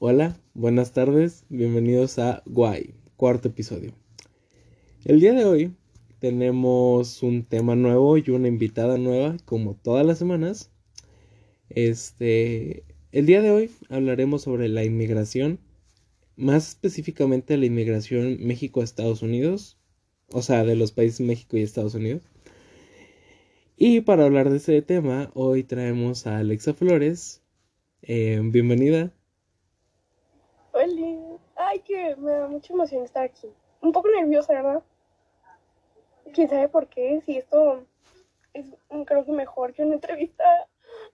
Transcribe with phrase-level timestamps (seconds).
[0.00, 3.94] Hola, buenas tardes, bienvenidos a Guay, cuarto episodio.
[5.04, 5.74] El día de hoy
[6.20, 10.70] tenemos un tema nuevo y una invitada nueva, como todas las semanas.
[11.68, 15.58] Este, el día de hoy hablaremos sobre la inmigración,
[16.36, 19.80] más específicamente la inmigración México-Estados Unidos,
[20.30, 22.22] o sea, de los países México y Estados Unidos.
[23.76, 27.42] Y para hablar de ese tema, hoy traemos a Alexa Flores.
[28.02, 29.17] Eh, bienvenida.
[32.08, 33.48] Que me da mucha emoción estar aquí.
[33.82, 34.82] Un poco nerviosa, ¿verdad?
[36.32, 37.84] Quién sabe por qué, si esto
[38.54, 38.64] es
[39.04, 40.42] creo que mejor que una entrevista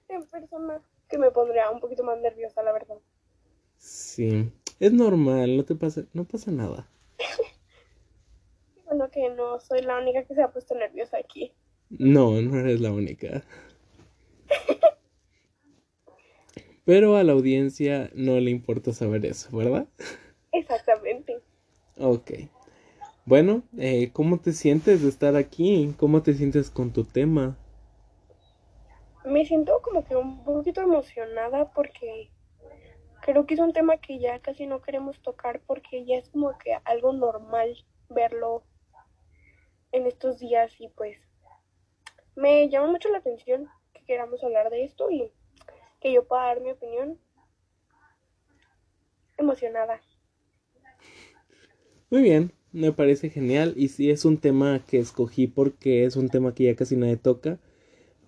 [0.08, 2.94] en persona, que me pondría un poquito más nerviosa, la verdad.
[3.76, 6.88] Sí, es normal, no te pasa, no pasa nada.
[8.84, 11.52] bueno, que no soy la única que se ha puesto nerviosa aquí.
[11.90, 13.42] No, no eres la única.
[16.84, 19.88] Pero a la audiencia no le importa saber eso, ¿verdad?
[20.54, 21.42] Exactamente.
[21.98, 22.30] Ok.
[23.27, 25.94] Bueno, eh, ¿cómo te sientes de estar aquí?
[25.98, 27.56] ¿Cómo te sientes con tu tema?
[29.25, 32.30] Me siento como que un poquito emocionada porque
[33.22, 36.56] creo que es un tema que ya casi no queremos tocar porque ya es como
[36.58, 37.75] que algo normal
[38.10, 38.62] verlo
[39.92, 41.19] en estos días y pues
[42.36, 45.32] me llama mucho la atención que queramos hablar de esto y
[46.00, 47.19] que yo pueda dar mi opinión
[49.38, 50.02] emocionada.
[52.14, 56.28] Muy bien, me parece genial y sí es un tema que escogí porque es un
[56.28, 57.58] tema que ya casi nadie toca,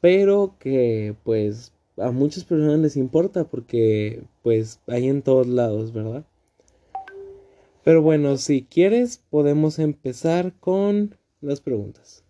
[0.00, 6.24] pero que pues a muchas personas les importa porque pues hay en todos lados, ¿verdad?
[7.84, 12.24] Pero bueno, si quieres podemos empezar con las preguntas.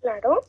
[0.00, 0.42] Claro.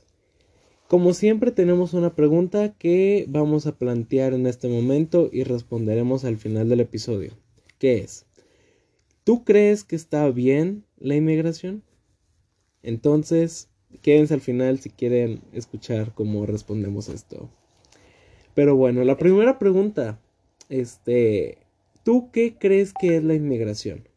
[0.87, 6.37] Como siempre tenemos una pregunta que vamos a plantear en este momento y responderemos al
[6.37, 7.31] final del episodio.
[7.79, 8.26] ¿Qué es?
[9.27, 11.83] ¿Tú crees que está bien la inmigración?
[12.81, 13.69] Entonces,
[14.01, 17.49] quédense al final si quieren escuchar cómo respondemos esto.
[18.55, 20.17] Pero bueno, la primera pregunta,
[20.69, 21.57] este,
[22.05, 24.07] ¿tú qué crees que es la inmigración?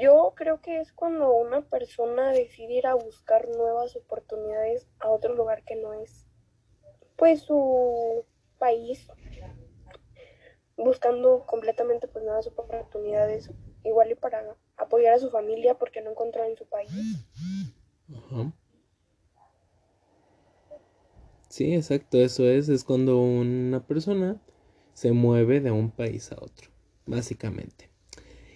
[0.00, 5.34] Yo creo que es cuando una persona decide ir a buscar nuevas oportunidades a otro
[5.34, 6.26] lugar que no es
[7.16, 8.24] pues su
[8.60, 9.08] país
[10.78, 13.50] buscando completamente pues nuevas oportunidades
[13.84, 16.90] igual y para apoyar a su familia porque no encontró en su país.
[21.48, 24.40] Sí, exacto, eso es, es cuando una persona
[24.92, 26.70] se mueve de un país a otro,
[27.06, 27.90] básicamente.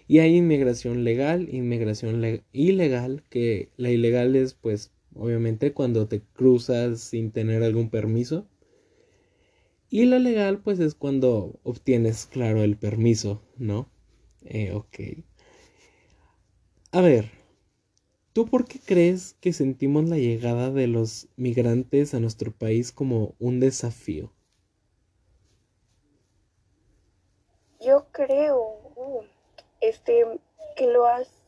[0.06, 7.00] Y hay inmigración legal, inmigración ilegal, que la ilegal es pues obviamente cuando te cruzas
[7.00, 8.46] sin tener algún permiso.
[9.92, 13.90] Y la legal pues es cuando obtienes, claro, el permiso, ¿no?
[14.42, 15.22] Eh, ok.
[16.92, 17.30] A ver,
[18.32, 23.34] ¿tú por qué crees que sentimos la llegada de los migrantes a nuestro país como
[23.38, 24.32] un desafío?
[27.78, 29.24] Yo creo, uh,
[29.82, 30.24] este,
[30.74, 31.04] que lo,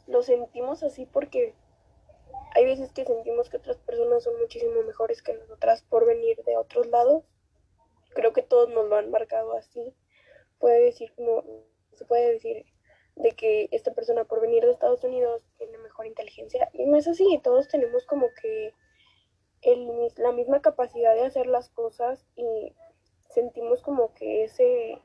[0.06, 1.54] lo sentimos así porque
[2.54, 6.58] hay veces que sentimos que otras personas son muchísimo mejores que nosotras por venir de
[6.58, 7.24] otros lados.
[8.14, 9.94] Creo que todos nos lo han marcado así.
[10.58, 11.44] Puede decir como,
[11.94, 12.64] se puede decir
[13.16, 16.70] de que esta persona por venir de Estados Unidos tiene mejor inteligencia.
[16.72, 18.72] Y no es así, todos tenemos como que
[19.62, 22.74] el, la misma capacidad de hacer las cosas y
[23.30, 25.00] sentimos como que ese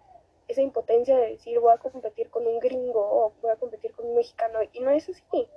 [0.50, 4.08] esa impotencia de decir voy a competir con un gringo o voy a competir con
[4.08, 5.48] un mexicano y no es así.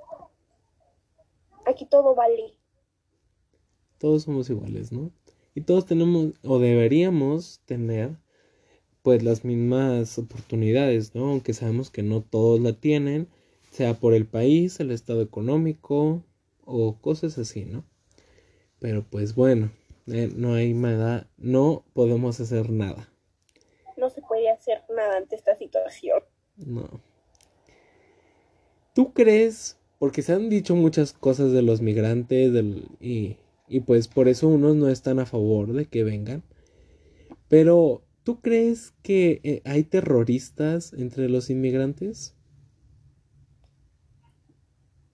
[1.65, 2.55] Aquí todo vale.
[3.99, 5.11] Todos somos iguales, ¿no?
[5.55, 8.17] Y todos tenemos o deberíamos tener
[9.03, 11.31] pues las mismas oportunidades, ¿no?
[11.31, 13.29] Aunque sabemos que no todos la tienen,
[13.71, 16.23] sea por el país, el estado económico
[16.65, 17.85] o cosas así, ¿no?
[18.79, 19.71] Pero pues bueno,
[20.07, 23.13] eh, no hay nada, no podemos hacer nada
[24.03, 26.23] no se puede hacer nada ante esta situación.
[26.57, 27.01] No.
[28.95, 29.79] ¿Tú crees?
[29.99, 33.37] Porque se han dicho muchas cosas de los migrantes del, y,
[33.73, 36.43] y pues por eso unos no están a favor de que vengan.
[37.49, 42.37] Pero, ¿tú crees que eh, hay terroristas entre los inmigrantes?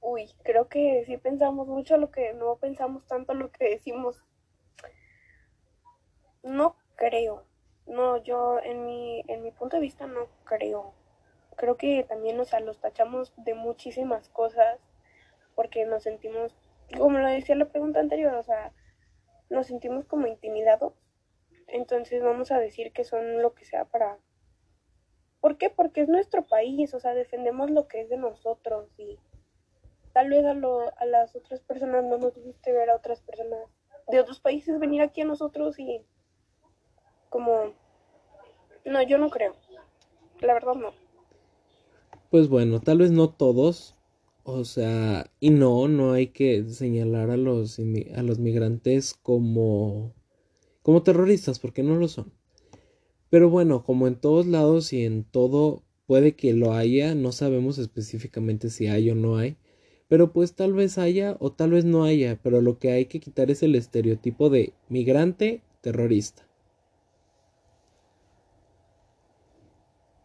[0.01, 4.23] Uy, creo que sí pensamos mucho lo que no pensamos tanto lo que decimos.
[6.43, 7.45] No creo.
[7.87, 10.93] No, yo en mi, en mi punto de vista no creo.
[11.57, 14.81] Creo que también, o sea, los tachamos de muchísimas cosas
[15.55, 16.55] porque nos sentimos,
[16.97, 18.73] como lo decía la pregunta anterior, o sea,
[19.51, 20.95] nos sentimos como intimidados.
[21.67, 24.19] Entonces vamos a decir que son lo que sea para
[25.41, 25.71] ¿Por qué?
[25.71, 29.19] Porque es nuestro país, o sea, defendemos lo que es de nosotros y
[30.13, 33.61] tal vez a, lo, a las otras personas no nos guste ver a otras personas
[34.09, 36.05] de otros países venir aquí a nosotros y
[37.29, 37.73] como...
[38.85, 39.55] No, yo no creo.
[40.41, 40.93] La verdad no.
[42.31, 43.95] Pues bueno, tal vez no todos.
[44.51, 50.15] O sea, y no, no hay que señalar a los, a los migrantes como,
[50.83, 52.33] como terroristas, porque no lo son.
[53.29, 57.77] Pero bueno, como en todos lados y en todo puede que lo haya, no sabemos
[57.77, 59.59] específicamente si hay o no hay,
[60.09, 63.21] pero pues tal vez haya o tal vez no haya, pero lo que hay que
[63.21, 66.49] quitar es el estereotipo de migrante terrorista.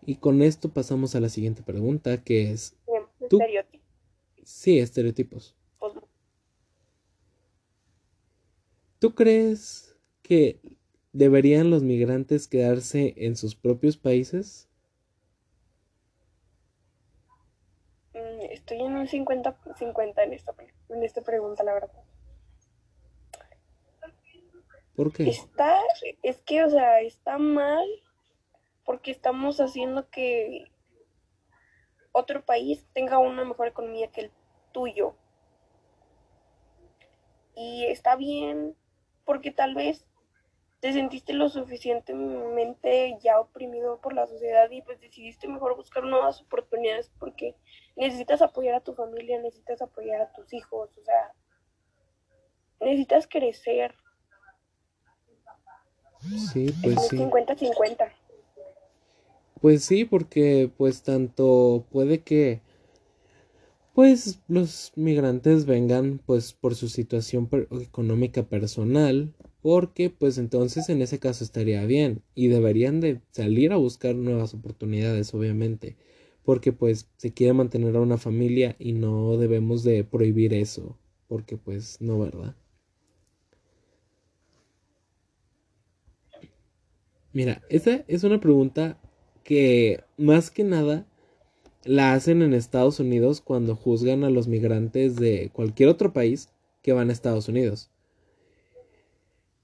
[0.05, 2.77] Y con esto pasamos a la siguiente pregunta, que es...
[3.29, 3.41] ¿tú?
[3.41, 3.82] Estereotipos.
[4.43, 5.55] Sí, estereotipos.
[8.99, 10.61] ¿Tú crees que
[11.13, 14.67] ¿Deberían los migrantes quedarse en sus propios países?
[18.15, 20.55] Mm, estoy en un 50-50 en esta,
[20.89, 22.03] en esta pregunta, la verdad.
[24.95, 25.29] ¿Por qué?
[25.29, 25.79] Está,
[26.23, 27.85] es que, o sea, está mal
[28.85, 30.65] porque estamos haciendo que
[32.13, 34.31] otro país tenga una mejor economía que el
[34.71, 35.15] tuyo.
[37.55, 38.75] Y está bien
[39.25, 40.05] porque tal vez
[40.79, 46.41] te sentiste lo suficientemente ya oprimido por la sociedad y pues decidiste mejor buscar nuevas
[46.41, 47.55] oportunidades porque
[47.95, 51.33] necesitas apoyar a tu familia, necesitas apoyar a tus hijos, o sea,
[52.81, 53.95] necesitas crecer.
[56.51, 57.17] Sí, pues sí.
[57.17, 58.11] 50-50.
[59.63, 62.61] Pues sí, porque pues tanto puede que
[63.93, 67.49] pues los migrantes vengan pues por su situación
[67.81, 73.77] económica personal porque pues entonces en ese caso estaría bien y deberían de salir a
[73.77, 75.95] buscar nuevas oportunidades obviamente
[76.43, 81.57] porque pues se quiere mantener a una familia y no debemos de prohibir eso porque
[81.57, 82.55] pues no verdad
[87.33, 88.97] mira esa es una pregunta
[89.43, 91.05] que más que nada
[91.83, 96.49] la hacen en Estados Unidos cuando juzgan a los migrantes de cualquier otro país
[96.81, 97.89] que van a Estados Unidos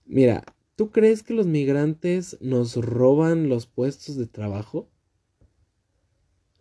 [0.09, 0.43] Mira,
[0.75, 4.87] ¿tú crees que los migrantes nos roban los puestos de trabajo?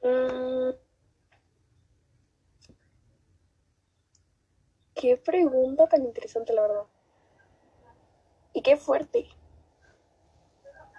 [0.03, 0.77] Mm.
[4.95, 6.83] qué pregunta tan interesante, la verdad.
[8.53, 9.27] Y qué fuerte.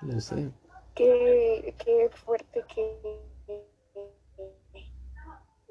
[0.01, 0.51] Lo sé.
[1.00, 3.22] Qué, qué fuerte que...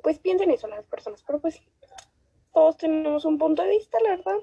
[0.02, 1.60] Pues piensen eso las personas, pero pues
[2.54, 4.38] todos tenemos un punto de vista, la verdad.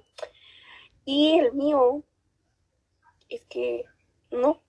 [1.03, 2.03] Y el mío
[3.29, 3.85] es que
[4.29, 4.61] no.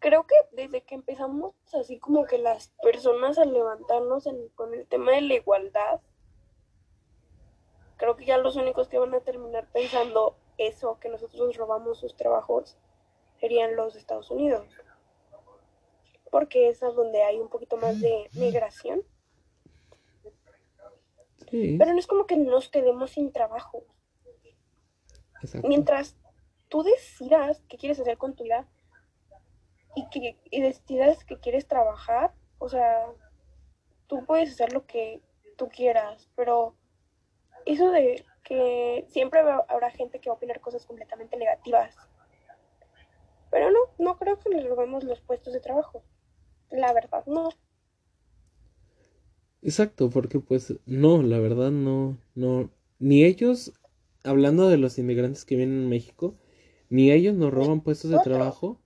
[0.00, 5.12] Creo que desde que empezamos así como que las personas a levantarnos con el tema
[5.12, 6.02] de la igualdad,
[7.96, 12.14] creo que ya los únicos que van a terminar pensando eso, que nosotros robamos sus
[12.16, 12.76] trabajos,
[13.42, 14.68] serían los Estados Unidos.
[16.30, 19.02] Porque es donde hay un poquito más de migración.
[21.50, 23.84] Pero no es como que nos quedemos sin trabajo.
[25.64, 26.16] Mientras
[26.68, 28.68] tú decidas qué quieres hacer con tu vida
[29.96, 33.06] y que y decidas que quieres trabajar, o sea,
[34.06, 35.20] tú puedes hacer lo que
[35.58, 36.76] tú quieras, pero
[37.66, 41.96] eso de que siempre habrá gente que va a opinar cosas completamente negativas.
[43.52, 46.02] Pero no, no creo que les robemos los puestos de trabajo.
[46.70, 47.50] La verdad, no.
[49.60, 53.74] Exacto, porque pues no, la verdad no, no, ni ellos,
[54.24, 56.34] hablando de los inmigrantes que vienen a México,
[56.88, 58.80] ni ellos nos roban puestos de trabajo.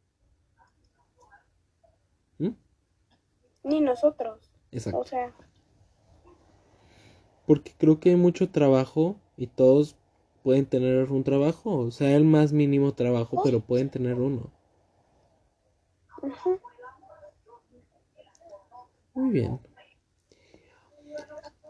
[2.38, 2.50] ¿Mm?
[3.62, 4.50] Ni nosotros.
[4.72, 4.98] Exacto.
[4.98, 5.32] O sea.
[7.46, 9.96] Porque creo que hay mucho trabajo y todos
[10.42, 11.78] pueden tener un trabajo.
[11.78, 14.55] O sea, el más mínimo trabajo, pero pueden tener uno.
[19.14, 19.60] Muy bien.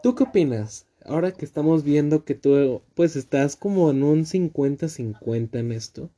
[0.03, 0.87] ¿Tú qué opinas?
[1.05, 6.09] Ahora que estamos viendo que tú pues estás como en un 50-50 en esto.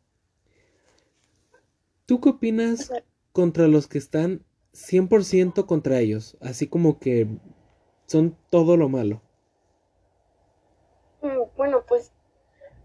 [2.05, 2.91] ¿Tú qué opinas
[3.31, 4.43] contra los que están
[4.73, 6.37] 100% contra ellos?
[6.41, 7.27] Así como que
[8.07, 9.21] son todo lo malo.
[11.21, 12.11] Mm, bueno, pues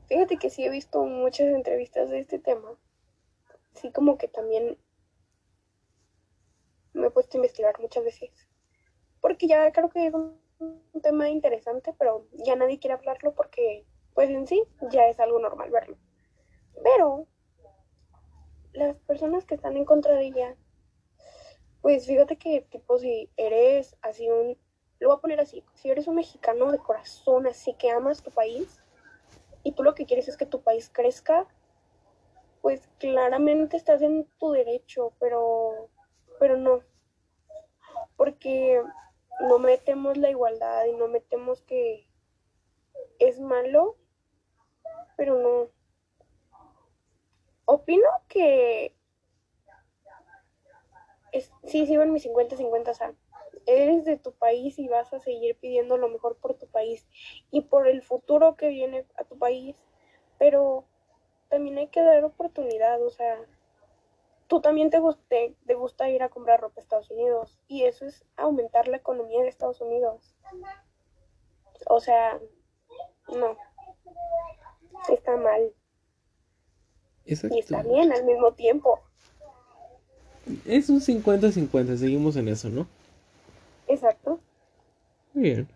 [0.08, 2.76] fíjate que sí he visto muchas entrevistas de este tema.
[3.72, 4.76] Sí, como que también
[6.94, 8.48] me he puesto a investigar muchas veces.
[9.20, 10.42] Porque ya creo que es un,
[11.02, 13.84] tema interesante, pero ya nadie quiere hablarlo porque,
[14.14, 15.98] pues en sí, ya es algo normal verlo.
[16.82, 17.26] Pero
[18.72, 20.56] las personas que están en contra de ella,
[21.82, 24.56] Pues fíjate que tipo si eres así un,
[25.00, 28.30] lo voy a poner así, si eres un mexicano de corazón, así que amas tu
[28.30, 28.80] país
[29.64, 31.46] y tú lo que quieres es que tu país crezca,
[32.62, 35.90] pues claramente estás en tu derecho, pero,
[36.38, 36.82] pero no,
[38.16, 38.82] porque
[39.40, 42.08] no metemos la igualdad y no metemos que
[43.18, 43.96] es malo,
[45.16, 45.70] pero no.
[47.66, 48.94] Opino que
[51.32, 53.14] es, sí, sigo en mi 50-50, o sea,
[53.66, 57.06] eres de tu país y vas a seguir pidiendo lo mejor por tu país
[57.50, 59.76] y por el futuro que viene a tu país,
[60.38, 60.84] pero
[61.48, 63.38] también hay que dar oportunidad, o sea,
[64.48, 68.06] tú también te, guste, te gusta ir a comprar ropa a Estados Unidos y eso
[68.06, 70.34] es aumentar la economía de Estados Unidos.
[71.86, 72.38] O sea,
[73.28, 73.56] no,
[75.12, 75.72] está mal.
[77.26, 79.00] Y está bien al mismo tiempo.
[80.66, 82.86] Es un 50-50, seguimos en eso, ¿no?
[83.88, 84.40] Exacto.
[85.32, 85.68] Muy bien.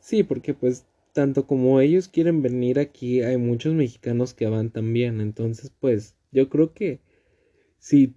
[0.00, 5.20] Sí, porque pues tanto como ellos quieren venir aquí, hay muchos mexicanos que van también.
[5.20, 7.00] Entonces, pues, yo creo que
[7.80, 8.14] si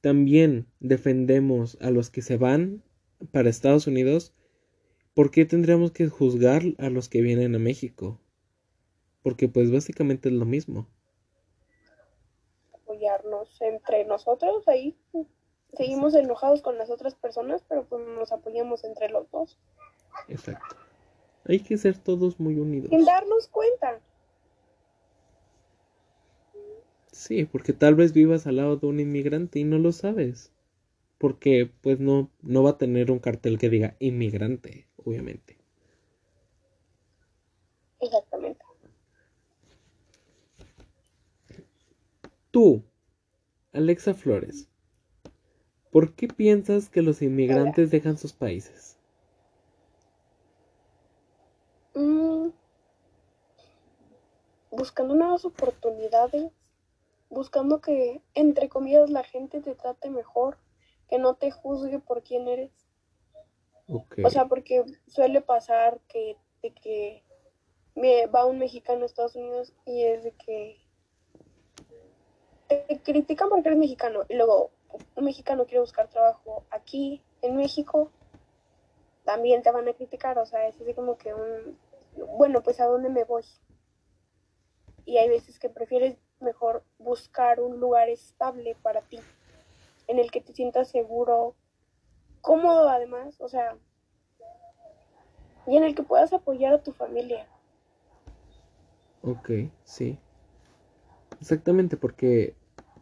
[0.00, 2.82] también defendemos a los que se van
[3.30, 4.34] para Estados Unidos,
[5.14, 8.18] ¿por qué tendríamos que juzgar a los que vienen a México?
[9.22, 10.88] Porque pues básicamente es lo mismo.
[12.72, 14.96] Apoyarnos entre nosotros, ahí
[15.74, 19.58] seguimos enojados con las otras personas, pero pues nos apoyamos entre los dos.
[20.28, 20.76] Exacto.
[21.44, 22.90] Hay que ser todos muy unidos.
[22.90, 24.00] Sin darnos cuenta.
[27.12, 30.52] Sí, porque tal vez vivas al lado de un inmigrante y no lo sabes.
[31.18, 35.56] Porque pues no, no va a tener un cartel que diga inmigrante, obviamente.
[38.00, 38.60] Exactamente.
[42.50, 42.82] Tú,
[43.72, 44.68] Alexa Flores,
[45.90, 48.98] ¿por qué piensas que los inmigrantes dejan sus países?
[51.94, 52.48] Mm,
[54.70, 56.52] buscando nuevas oportunidades
[57.28, 60.58] buscando que, entre comillas, la gente te trate mejor,
[61.08, 62.72] que no te juzgue por quién eres.
[63.88, 67.22] O sea, porque suele pasar que, de que
[67.94, 70.76] me va un mexicano a Estados Unidos y es de que
[72.68, 74.72] te critican porque eres mexicano y luego
[75.14, 78.10] un mexicano quiere buscar trabajo aquí en México,
[79.24, 81.78] también te van a criticar, o sea, es así como que un,
[82.38, 83.44] bueno, pues a dónde me voy.
[85.04, 89.18] Y hay veces que prefieres mejor buscar un lugar estable para ti,
[90.06, 91.54] en el que te sientas seguro,
[92.40, 93.76] cómodo además, o sea,
[95.66, 97.46] y en el que puedas apoyar a tu familia.
[99.22, 99.50] Ok,
[99.84, 100.18] sí.
[101.40, 102.54] Exactamente, porque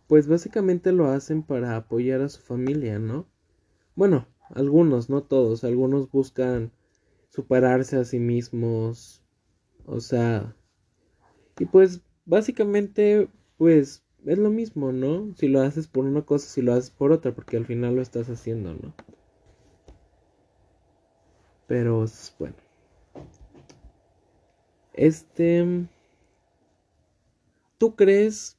[0.06, 3.26] pues básicamente lo hacen para apoyar a su familia, ¿no?
[3.94, 6.72] Bueno, algunos, no todos, algunos buscan
[7.30, 9.22] superarse a sí mismos,
[9.86, 10.56] o sea,
[11.58, 15.34] y pues básicamente, pues es lo mismo, ¿no?
[15.36, 18.02] Si lo haces por una cosa, si lo haces por otra, porque al final lo
[18.02, 18.94] estás haciendo, ¿no?
[21.66, 22.06] Pero,
[22.38, 22.56] bueno.
[24.94, 25.86] Este...
[27.78, 28.56] ¿Tú crees...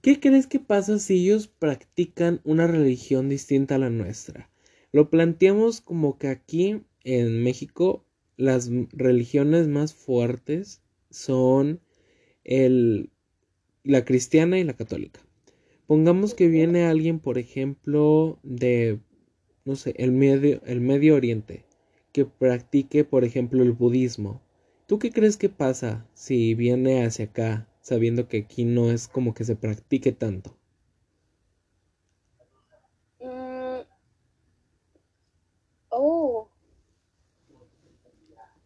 [0.00, 4.50] ¿Qué crees que pasa si ellos practican una religión distinta a la nuestra?
[4.92, 8.04] Lo planteamos como que aquí en México
[8.38, 11.80] las religiones más fuertes son
[12.44, 13.10] el,
[13.84, 15.20] la cristiana y la católica.
[15.86, 19.00] Pongamos que viene alguien, por ejemplo, de,
[19.64, 21.64] no sé, el medio, el medio Oriente,
[22.12, 24.40] que practique, por ejemplo, el budismo.
[24.86, 29.34] ¿Tú qué crees que pasa si viene hacia acá, sabiendo que aquí no es como
[29.34, 30.56] que se practique tanto?
[33.20, 33.82] Mm.
[35.90, 36.48] Oh.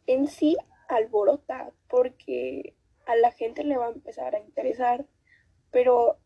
[0.06, 0.56] En sí,
[0.88, 2.74] alborota, porque
[3.06, 5.06] a la gente le va a empezar a interesar,
[5.70, 6.18] pero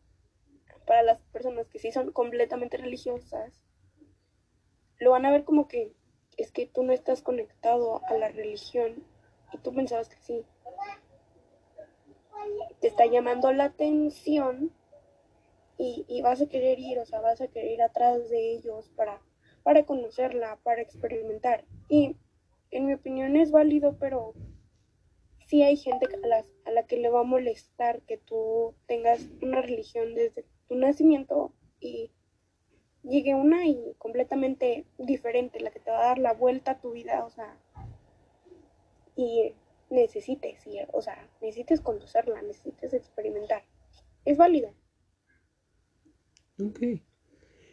[0.85, 3.63] para las personas que sí son completamente religiosas,
[4.99, 5.93] lo van a ver como que
[6.37, 9.03] es que tú no estás conectado a la religión
[9.53, 10.45] y tú pensabas que sí.
[12.79, 14.71] Te está llamando la atención
[15.77, 18.89] y, y vas a querer ir, o sea, vas a querer ir atrás de ellos
[18.95, 19.21] para,
[19.63, 21.65] para conocerla, para experimentar.
[21.89, 22.15] Y
[22.71, 24.33] en mi opinión es válido, pero
[25.49, 29.27] sí hay gente a la, a la que le va a molestar que tú tengas
[29.41, 32.11] una religión desde tu nacimiento y
[33.03, 36.91] llegue una y completamente diferente, la que te va a dar la vuelta a tu
[36.91, 37.57] vida, o sea,
[39.15, 39.55] y
[39.89, 43.63] necesites ir, o sea, necesites conocerla, necesites experimentar.
[44.25, 44.71] Es válida.
[46.61, 47.01] Ok.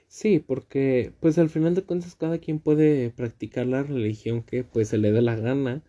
[0.09, 4.89] Sí, porque pues al final de cuentas cada quien puede practicar la religión que pues
[4.89, 5.85] se le dé la gana.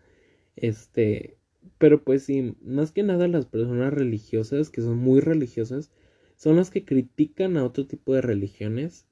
[0.56, 1.37] Este,
[1.78, 5.90] pero pues sí, más que nada las personas religiosas, que son muy religiosas,
[6.36, 9.06] son las que critican a otro tipo de religiones.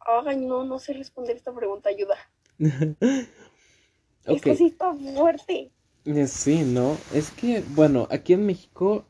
[0.00, 2.16] Ay, no, no sé responder esta pregunta, ayuda.
[2.58, 5.70] Es que sí está fuerte.
[6.04, 6.96] Eh, sí, ¿no?
[7.14, 9.06] Es que, bueno, aquí en México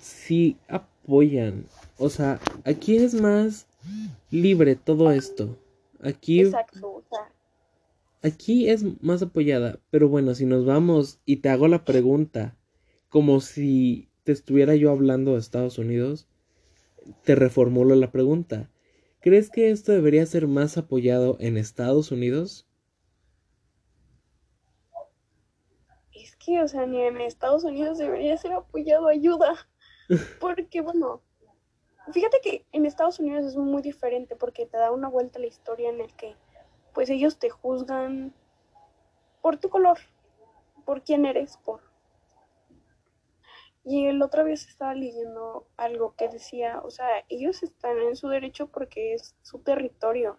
[0.00, 1.66] sí apoyan.
[1.96, 3.66] O sea, aquí es más
[4.30, 5.58] libre todo esto.
[6.00, 6.40] Aquí.
[6.40, 7.04] Exacto,
[8.22, 9.78] Aquí es más apoyada.
[9.90, 12.56] Pero bueno, si nos vamos y te hago la pregunta,
[13.08, 16.28] como si te estuviera yo hablando de Estados Unidos,
[17.24, 18.70] te reformulo la pregunta.
[19.20, 22.67] ¿Crees que esto debería ser más apoyado en Estados Unidos?
[26.56, 29.54] O sea, ni en Estados Unidos debería ser apoyado ayuda.
[30.40, 31.20] Porque, bueno,
[32.12, 35.48] fíjate que en Estados Unidos es muy diferente porque te da una vuelta a la
[35.48, 36.34] historia en el que,
[36.94, 38.34] pues ellos te juzgan
[39.42, 39.98] por tu color,
[40.84, 41.80] por quién eres, por...
[43.84, 48.28] Y el otra vez estaba leyendo algo que decía, o sea, ellos están en su
[48.28, 50.38] derecho porque es su territorio.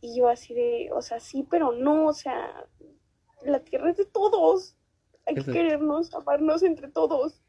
[0.00, 2.66] Y yo así de, o sea, sí, pero no, o sea,
[3.44, 4.76] la tierra es de todos.
[5.26, 7.42] Hay que querernos, amarnos entre todos.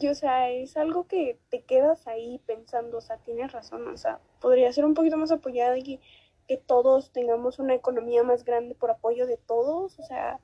[0.00, 3.96] Y o sea, es algo que te quedas ahí pensando, o sea, tienes razón, o
[3.96, 6.00] sea, podría ser un poquito más apoyada y
[6.48, 10.40] que todos tengamos una economía más grande por apoyo de todos, o sea,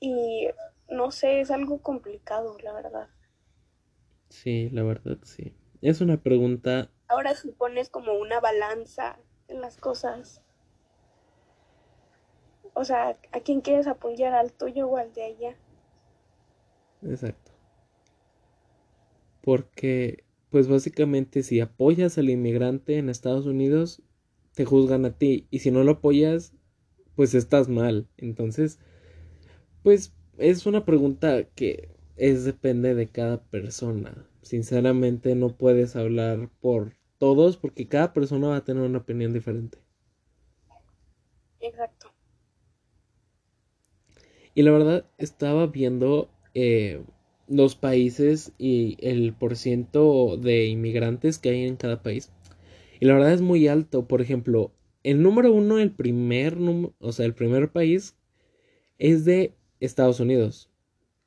[0.00, 0.48] y
[0.88, 3.08] no sé, es algo complicado, la verdad.
[4.28, 5.54] Sí, la verdad, sí.
[5.80, 6.90] Es una pregunta.
[7.08, 10.42] Ahora si pones como una balanza en las cosas,
[12.78, 14.34] o sea, ¿a quién quieres apoyar?
[14.34, 15.56] ¿Al tuyo o al de allá?
[17.02, 17.50] Exacto.
[19.42, 24.00] Porque, pues básicamente, si apoyas al inmigrante en Estados Unidos,
[24.54, 25.48] te juzgan a ti.
[25.50, 26.52] Y si no lo apoyas,
[27.16, 28.06] pues estás mal.
[28.16, 28.78] Entonces,
[29.82, 34.24] pues es una pregunta que es depende de cada persona.
[34.42, 39.78] Sinceramente no puedes hablar por todos porque cada persona va a tener una opinión diferente.
[41.58, 42.12] Exacto.
[44.58, 47.04] Y la verdad estaba viendo eh,
[47.46, 52.32] los países y el porciento de inmigrantes que hay en cada país.
[52.98, 54.08] Y la verdad es muy alto.
[54.08, 54.72] Por ejemplo,
[55.04, 56.58] el número uno, el primer,
[56.98, 58.16] o sea, el primer país
[58.98, 60.68] es de Estados Unidos,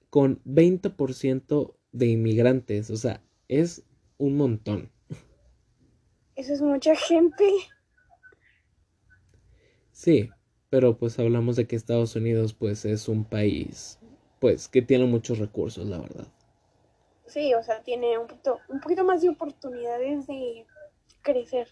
[0.10, 2.90] con 20% de inmigrantes.
[2.90, 3.86] O sea, es
[4.18, 4.92] un montón.
[6.36, 7.46] Eso es mucha gente.
[9.94, 10.30] Sí,
[10.72, 14.00] pero pues hablamos de que Estados Unidos pues es un país
[14.40, 16.26] pues que tiene muchos recursos, la verdad.
[17.28, 20.66] Sí, o sea, tiene un poquito, un poquito más de oportunidades de
[21.22, 21.68] crecer.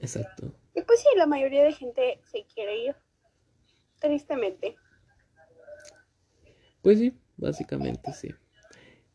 [0.00, 0.52] Exacto.
[0.74, 2.96] Y pues sí, la mayoría de gente se quiere ir,
[3.98, 4.76] tristemente.
[6.82, 8.34] Pues sí, básicamente sí.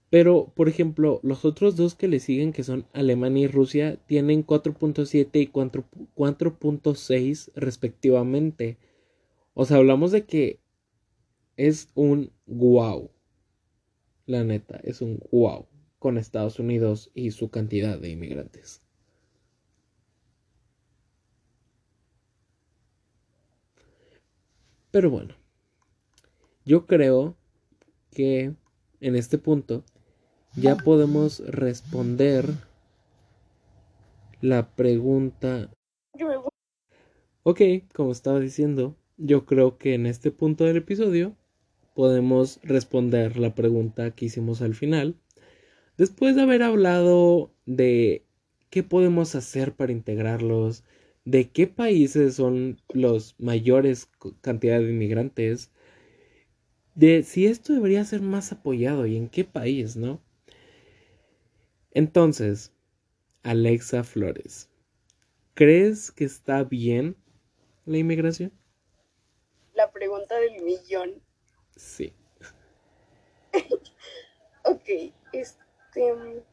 [0.10, 4.43] Pero, por ejemplo, los otros dos que le siguen, que son Alemania y Rusia, tienen
[4.45, 8.78] 4.7 y 4.6 respectivamente.
[9.54, 10.60] O sea, hablamos de que
[11.58, 13.12] es un wow.
[14.26, 15.68] La neta, es un wow
[16.00, 18.82] con Estados Unidos y su cantidad de inmigrantes.
[24.92, 25.36] Pero bueno,
[26.66, 27.38] yo creo
[28.12, 28.56] que
[29.00, 29.86] en este punto
[30.56, 32.46] ya podemos responder
[34.42, 35.72] la pregunta.
[37.44, 37.62] Ok,
[37.94, 41.36] como estaba diciendo, yo creo que en este punto del episodio
[41.93, 45.15] podemos responder la pregunta que hicimos al final.
[45.97, 48.25] Después de haber hablado de
[48.71, 50.84] qué podemos hacer para integrarlos,
[51.23, 54.10] de qué países son los mayores
[54.41, 55.71] cantidades de inmigrantes,
[56.95, 60.19] de si esto debería ser más apoyado y en qué país, ¿no?
[61.91, 62.73] Entonces,
[63.43, 64.69] Alexa Flores,
[65.53, 67.17] ¿crees que está bien
[67.86, 68.51] la inmigración?
[69.82, 71.24] La pregunta del millón.
[71.76, 72.15] Sí.
[74.63, 74.88] ok,
[75.34, 76.44] este...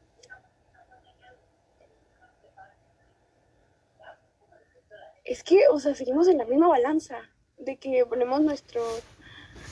[5.23, 7.21] Es que, o sea, seguimos en la misma balanza
[7.59, 8.81] de que ponemos nuestro,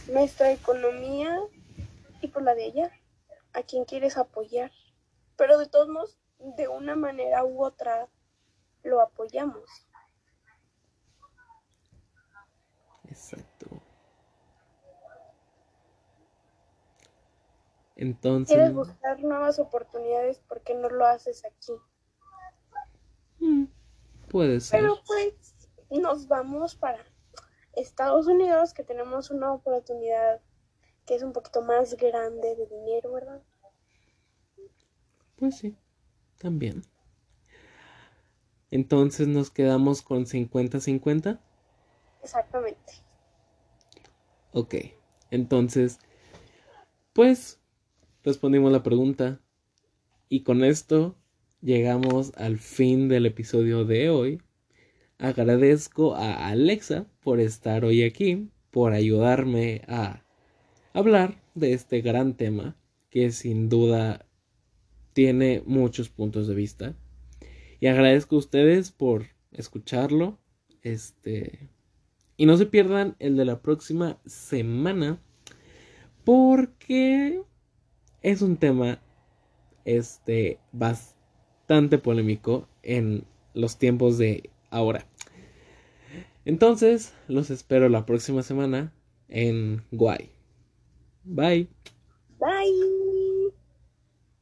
[0.08, 1.40] nuestra economía
[2.22, 2.92] y por la de ella,
[3.54, 4.72] a quien quieres apoyar.
[5.36, 8.08] Pero de todos modos, de una manera u otra,
[8.84, 9.87] lo apoyamos.
[13.10, 13.68] Exacto.
[17.96, 18.56] Entonces.
[18.56, 21.74] Quieres buscar nuevas oportunidades, ¿por qué no lo haces aquí?
[23.40, 23.66] Mm,
[24.30, 24.82] puede ser.
[24.82, 25.34] Pero pues
[25.90, 27.04] nos vamos para
[27.74, 30.42] Estados Unidos, que tenemos una oportunidad
[31.06, 33.42] que es un poquito más grande de dinero, ¿verdad?
[35.38, 35.76] Pues sí,
[36.38, 36.84] también.
[38.70, 41.40] Entonces nos quedamos con 50-50.
[42.28, 42.92] Exactamente.
[44.52, 44.76] Ok,
[45.32, 45.98] entonces,
[47.14, 47.62] pues
[48.22, 49.40] respondimos la pregunta
[50.28, 51.16] y con esto
[51.62, 54.42] llegamos al fin del episodio de hoy.
[55.18, 60.26] Agradezco a Alexa por estar hoy aquí, por ayudarme a
[60.92, 62.76] hablar de este gran tema
[63.10, 64.26] que sin duda
[65.14, 66.94] tiene muchos puntos de vista.
[67.80, 70.40] Y agradezco a ustedes por escucharlo.
[70.82, 71.77] Este.
[72.38, 75.20] Y no se pierdan el de la próxima semana.
[76.24, 77.42] Porque
[78.22, 79.00] es un tema
[79.86, 85.08] este bastante polémico en los tiempos de ahora.
[86.46, 88.94] Entonces, los espero la próxima semana
[89.28, 90.30] en Guay.
[91.24, 91.68] Bye.
[92.40, 92.97] Bye.